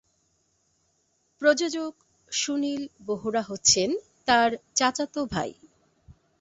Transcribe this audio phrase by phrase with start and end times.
[1.41, 1.93] প্রযোজক
[2.31, 3.89] সুনিল বোহরা হচ্ছেন
[4.25, 5.51] তার চাচাত ভাই।